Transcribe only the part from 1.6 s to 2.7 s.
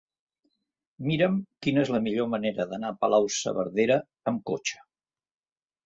quina és la millor manera